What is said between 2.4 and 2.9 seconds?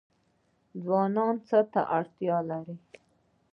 لري؟